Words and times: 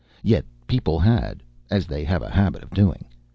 Yet, 0.23 0.45
people 0.65 0.97
had, 0.99 1.43
as 1.69 1.85
they 1.85 2.03
have 2.05 2.23
a 2.23 2.29
habit 2.31 2.63
of 2.63 2.71
doing. 2.71 3.05